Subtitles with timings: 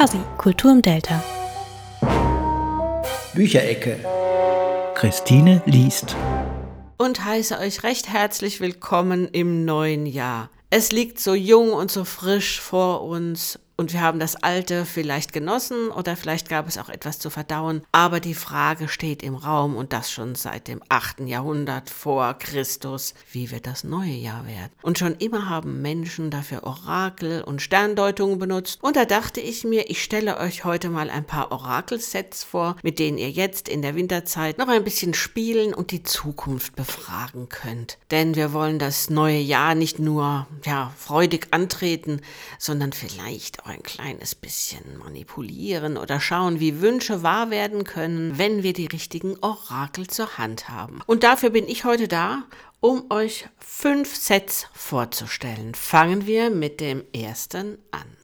[0.00, 1.22] Fuzzy, Kultur im Delta.
[3.34, 3.98] Bücherecke.
[4.94, 6.16] Christine liest.
[6.96, 10.48] Und heiße euch recht herzlich willkommen im neuen Jahr.
[10.70, 15.32] Es liegt so jung und so frisch vor uns und wir haben das Alte vielleicht
[15.32, 17.80] genossen oder vielleicht gab es auch etwas zu verdauen.
[17.92, 21.20] Aber die Frage steht im Raum und das schon seit dem 8.
[21.20, 24.70] Jahrhundert vor Christus, wie wird das neue Jahr werden?
[24.82, 28.80] Und schon immer haben Menschen dafür Orakel und Sterndeutungen benutzt.
[28.82, 32.98] Und da dachte ich mir, ich stelle euch heute mal ein paar Orakelsets vor, mit
[32.98, 37.96] denen ihr jetzt in der Winterzeit noch ein bisschen spielen und die Zukunft befragen könnt.
[38.10, 42.20] Denn wir wollen das neue Jahr nicht nur, ja, freudig antreten,
[42.58, 48.62] sondern vielleicht auch ein kleines bisschen manipulieren oder schauen, wie Wünsche wahr werden können, wenn
[48.62, 51.00] wir die richtigen Orakel zur Hand haben.
[51.06, 52.44] Und dafür bin ich heute da,
[52.80, 55.74] um euch fünf Sets vorzustellen.
[55.74, 58.16] Fangen wir mit dem ersten an.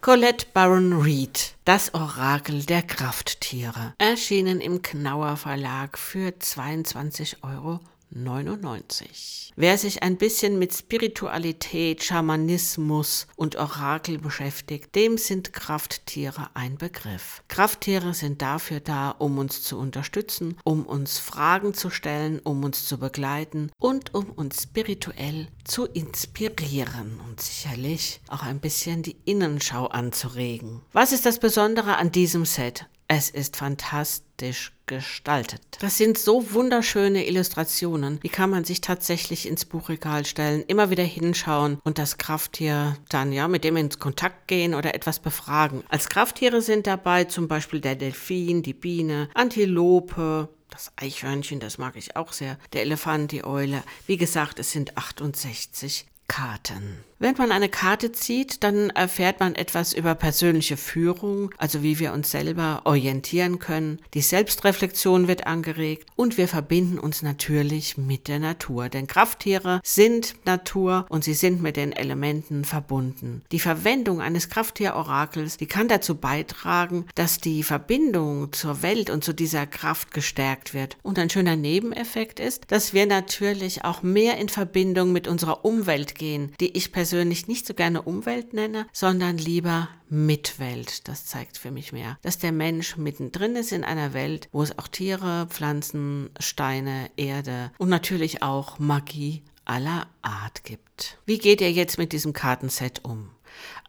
[0.00, 9.52] Colette Baron Reed, das Orakel der Krafttiere, erschienen im Knauer Verlag für 22 Euro 99.
[9.56, 17.42] Wer sich ein bisschen mit Spiritualität, Schamanismus und Orakel beschäftigt, dem sind Krafttiere ein Begriff.
[17.48, 22.86] Krafttiere sind dafür da, um uns zu unterstützen, um uns Fragen zu stellen, um uns
[22.86, 29.86] zu begleiten und um uns spirituell zu inspirieren und sicherlich auch ein bisschen die Innenschau
[29.86, 30.80] anzuregen.
[30.92, 32.86] Was ist das Besondere an diesem Set?
[33.12, 35.60] Es ist fantastisch gestaltet.
[35.80, 41.02] Das sind so wunderschöne Illustrationen, die kann man sich tatsächlich ins Buchregal stellen, immer wieder
[41.02, 45.82] hinschauen und das Krafttier dann ja mit dem ins Kontakt gehen oder etwas befragen.
[45.88, 51.96] Als Krafttiere sind dabei zum Beispiel der Delfin, die Biene, Antilope, das Eichhörnchen, das mag
[51.96, 53.82] ich auch sehr, der Elefant, die Eule.
[54.06, 57.04] Wie gesagt, es sind 68 Karten.
[57.22, 62.14] Wenn man eine Karte zieht, dann erfährt man etwas über persönliche Führung, also wie wir
[62.14, 63.98] uns selber orientieren können.
[64.14, 70.34] Die Selbstreflexion wird angeregt und wir verbinden uns natürlich mit der Natur, denn Krafttiere sind
[70.46, 73.42] Natur und sie sind mit den Elementen verbunden.
[73.52, 79.34] Die Verwendung eines Krafttierorakels, die kann dazu beitragen, dass die Verbindung zur Welt und zu
[79.34, 80.96] dieser Kraft gestärkt wird.
[81.02, 86.14] Und ein schöner Nebeneffekt ist, dass wir natürlich auch mehr in Verbindung mit unserer Umwelt
[86.20, 91.08] gehen, die ich persönlich nicht so gerne Umwelt nenne, sondern lieber Mitwelt.
[91.08, 94.78] Das zeigt für mich mehr, dass der Mensch mittendrin ist in einer Welt, wo es
[94.78, 101.18] auch Tiere, Pflanzen, Steine, Erde und natürlich auch Magie aller Art gibt.
[101.24, 103.30] Wie geht ihr jetzt mit diesem Kartenset um?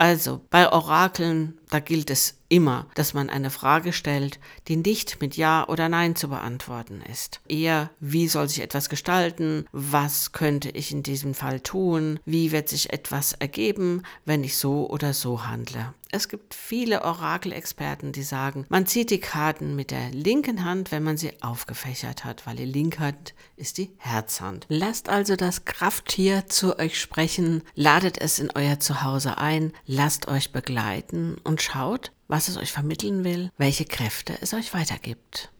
[0.02, 5.38] Also, bei Orakeln, da gilt es immer, dass man eine Frage stellt, die nicht mit
[5.38, 7.40] Ja oder Nein zu beantworten ist.
[7.48, 9.68] Eher, wie soll sich etwas gestalten?
[9.72, 12.20] Was könnte ich in diesem Fall tun?
[12.26, 15.94] Wie wird sich etwas ergeben, wenn ich so oder so handle?
[16.14, 21.04] Es gibt viele Orakelexperten, die sagen, man zieht die Karten mit der linken Hand, wenn
[21.04, 24.66] man sie aufgefächert hat, weil die linke Hand ist die Herzhand.
[24.68, 30.54] Lasst also das Krafttier zu euch sprechen, ladet es in euer Zuhause ein, lasst euch
[30.54, 35.52] begleiten und schaut, was es euch vermitteln will, welche Kräfte es euch weitergibt.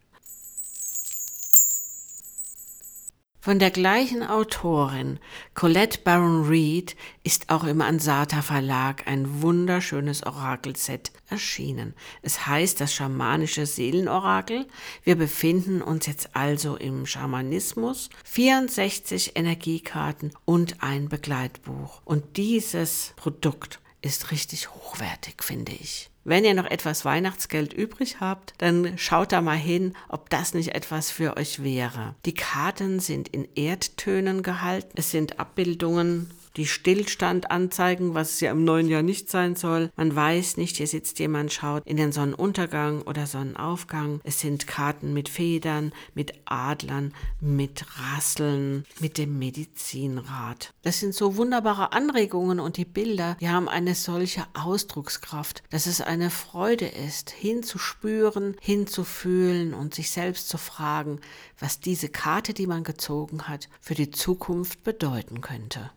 [3.40, 5.18] Von der gleichen Autorin,
[5.52, 11.92] Colette Baron Reed, ist auch im Ansata Verlag ein wunderschönes Orakelset erschienen.
[12.22, 14.66] Es heißt das schamanische Seelenorakel.
[15.02, 22.00] Wir befinden uns jetzt also im Schamanismus, 64 Energiekarten und ein Begleitbuch.
[22.04, 26.10] Und dieses Produkt ist richtig hochwertig, finde ich.
[26.24, 30.74] Wenn ihr noch etwas Weihnachtsgeld übrig habt, dann schaut da mal hin, ob das nicht
[30.74, 32.14] etwas für euch wäre.
[32.26, 34.92] Die Karten sind in Erdtönen gehalten.
[34.94, 39.90] Es sind Abbildungen die Stillstand anzeigen, was es ja im neuen Jahr nicht sein soll.
[39.96, 44.20] Man weiß nicht, hier sitzt jemand, schaut in den Sonnenuntergang oder Sonnenaufgang.
[44.24, 50.72] Es sind Karten mit Federn, mit Adlern, mit Rasseln, mit dem Medizinrad.
[50.82, 56.00] Das sind so wunderbare Anregungen und die Bilder, die haben eine solche Ausdruckskraft, dass es
[56.00, 61.20] eine Freude ist, hinzuspüren, hinzufühlen und sich selbst zu fragen,
[61.58, 65.90] was diese Karte, die man gezogen hat, für die Zukunft bedeuten könnte.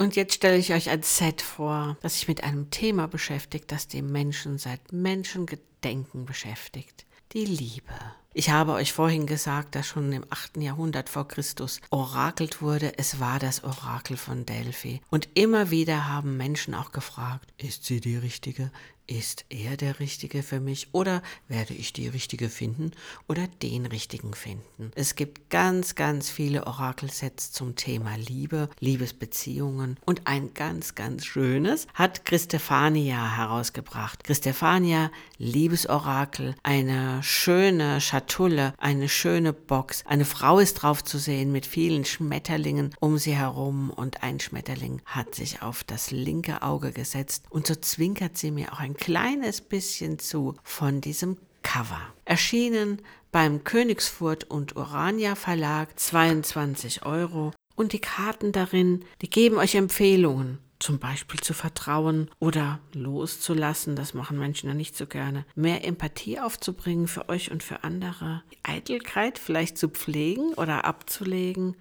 [0.00, 3.86] Und jetzt stelle ich euch ein Set vor, das sich mit einem Thema beschäftigt, das
[3.86, 7.04] die Menschen seit Menschengedenken beschäftigt.
[7.34, 7.92] Die Liebe.
[8.32, 10.58] Ich habe euch vorhin gesagt, dass schon im 8.
[10.58, 12.96] Jahrhundert vor Christus orakelt wurde.
[12.96, 15.00] Es war das Orakel von Delphi.
[15.10, 18.70] Und immer wieder haben Menschen auch gefragt, ist sie die richtige?
[19.10, 22.92] ist er der Richtige für mich oder werde ich die Richtige finden
[23.28, 24.92] oder den Richtigen finden.
[24.94, 31.88] Es gibt ganz, ganz viele Orakelsets zum Thema Liebe, Liebesbeziehungen und ein ganz, ganz schönes
[31.92, 34.22] hat Christefania herausgebracht.
[34.22, 40.04] Christefania, Liebesorakel, eine schöne Schatulle, eine schöne Box.
[40.04, 45.00] Eine Frau ist drauf zu sehen mit vielen Schmetterlingen um sie herum und ein Schmetterling
[45.06, 49.62] hat sich auf das linke Auge gesetzt und so zwinkert sie mir auch ein kleines
[49.62, 51.98] bisschen zu von diesem Cover.
[52.26, 53.00] Erschienen
[53.32, 60.58] beim Königsfurt und Urania Verlag 22 Euro und die Karten darin, die geben euch Empfehlungen
[60.80, 66.40] zum Beispiel zu vertrauen oder loszulassen, das machen Menschen ja nicht so gerne, mehr Empathie
[66.40, 71.76] aufzubringen für euch und für andere, Eitelkeit vielleicht zu pflegen oder abzulegen.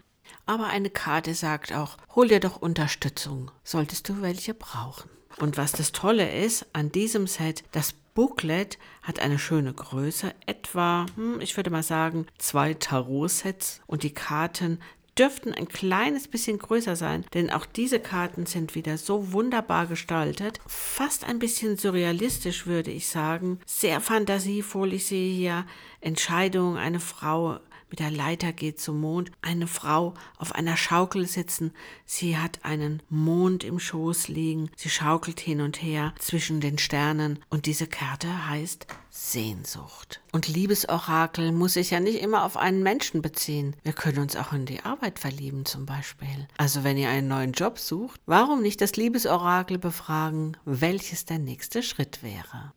[0.46, 5.10] Aber eine Karte sagt auch, hol dir doch Unterstützung, solltest du welche brauchen.
[5.38, 11.06] Und was das Tolle ist an diesem Set, das Booklet hat eine schöne Größe, etwa,
[11.16, 14.80] hm, ich würde mal sagen, zwei Tarot-Sets und die Karten
[15.20, 20.60] dürften ein kleines bisschen größer sein, denn auch diese Karten sind wieder so wunderbar gestaltet.
[20.66, 23.60] Fast ein bisschen surrealistisch, würde ich sagen.
[23.66, 24.94] Sehr fantasievoll.
[24.94, 25.66] Ich sehe hier
[26.00, 31.72] Entscheidungen, eine Frau mit der Leiter geht zum Mond, eine Frau auf einer Schaukel sitzen,
[32.06, 37.40] sie hat einen Mond im Schoß liegen, sie schaukelt hin und her zwischen den Sternen
[37.50, 40.22] und diese Karte heißt Sehnsucht.
[40.32, 43.76] Und Liebesorakel muss sich ja nicht immer auf einen Menschen beziehen.
[43.84, 46.48] Wir können uns auch in die Arbeit verlieben zum Beispiel.
[46.58, 51.82] Also wenn ihr einen neuen Job sucht, warum nicht das Liebesorakel befragen, welches der nächste
[51.82, 52.74] Schritt wäre?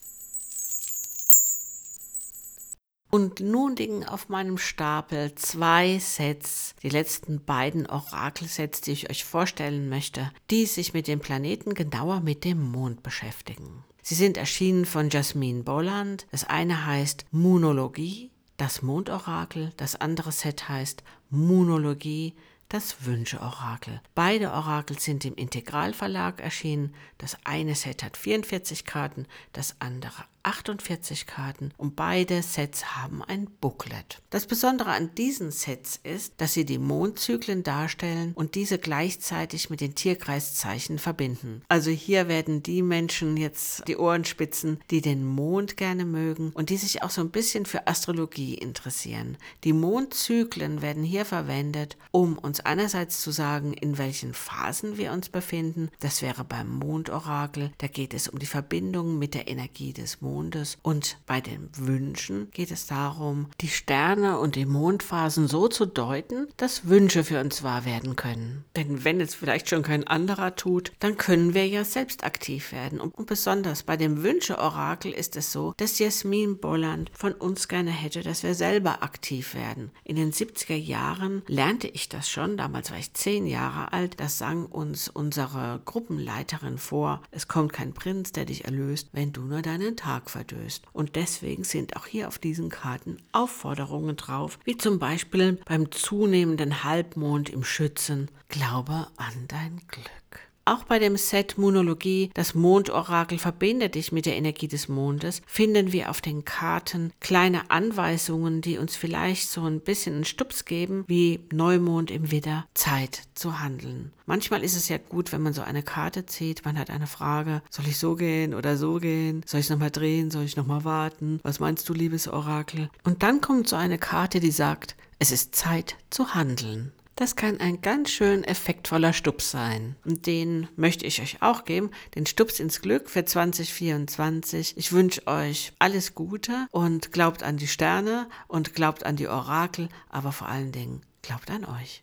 [3.14, 9.26] Und nun liegen auf meinem Stapel zwei Sets, die letzten beiden Orakelsets, die ich euch
[9.26, 13.84] vorstellen möchte, die sich mit dem Planeten genauer mit dem Mond beschäftigen.
[14.00, 16.26] Sie sind erschienen von Jasmine Bolland.
[16.30, 19.74] Das eine heißt Moonologie, das Mondorakel.
[19.76, 22.34] Das andere Set heißt Moonologie,
[22.70, 24.00] das Wünsche-Orakel.
[24.14, 26.94] Beide Orakel sind im Integralverlag erschienen.
[27.18, 33.46] Das eine Set hat 44 Karten, das andere 48 Karten und beide Sets haben ein
[33.60, 34.20] Booklet.
[34.30, 39.80] Das Besondere an diesen Sets ist, dass sie die Mondzyklen darstellen und diese gleichzeitig mit
[39.80, 41.62] den Tierkreiszeichen verbinden.
[41.68, 46.70] Also hier werden die Menschen jetzt die Ohren spitzen, die den Mond gerne mögen und
[46.70, 49.36] die sich auch so ein bisschen für Astrologie interessieren.
[49.64, 55.28] Die Mondzyklen werden hier verwendet, um uns einerseits zu sagen, in welchen Phasen wir uns
[55.28, 55.88] befinden.
[56.00, 60.31] Das wäre beim Mondorakel, da geht es um die Verbindung mit der Energie des Mondes
[60.32, 60.78] Mondes.
[60.82, 66.48] Und bei den Wünschen geht es darum, die Sterne und die Mondphasen so zu deuten,
[66.56, 68.64] dass Wünsche für uns wahr werden können.
[68.76, 72.98] Denn wenn es vielleicht schon kein anderer tut, dann können wir ja selbst aktiv werden.
[72.98, 78.22] Und besonders bei dem Wünsche-Orakel ist es so, dass Jasmin Bolland von uns gerne hätte,
[78.22, 79.90] dass wir selber aktiv werden.
[80.02, 84.38] In den 70er Jahren lernte ich das schon, damals war ich zehn Jahre alt, das
[84.38, 87.20] sang uns unsere Gruppenleiterin vor.
[87.30, 90.84] Es kommt kein Prinz, der dich erlöst, wenn du nur deinen Tag Vertrag verdöst.
[90.92, 96.84] Und deswegen sind auch hier auf diesen Karten Aufforderungen drauf, wie zum Beispiel beim zunehmenden
[96.84, 100.51] Halbmond im Schützen, glaube an dein Glück.
[100.64, 105.92] Auch bei dem Set Monologie, das Mondorakel verbindet dich mit der Energie des Mondes, finden
[105.92, 111.04] wir auf den Karten kleine Anweisungen, die uns vielleicht so ein bisschen einen Stups geben,
[111.08, 114.12] wie Neumond im Widder, Zeit zu handeln.
[114.26, 117.60] Manchmal ist es ja gut, wenn man so eine Karte zieht, man hat eine Frage,
[117.68, 119.42] soll ich so gehen oder so gehen?
[119.46, 120.30] Soll ich nochmal drehen?
[120.30, 121.40] Soll ich nochmal warten?
[121.42, 122.88] Was meinst du, liebes Orakel?
[123.02, 126.92] Und dann kommt so eine Karte, die sagt, es ist Zeit zu handeln.
[127.14, 129.96] Das kann ein ganz schön effektvoller Stups sein.
[130.04, 134.76] Und den möchte ich euch auch geben, den Stups ins Glück für 2024.
[134.78, 139.88] Ich wünsche euch alles Gute und glaubt an die Sterne und glaubt an die Orakel,
[140.08, 142.00] aber vor allen Dingen glaubt an euch.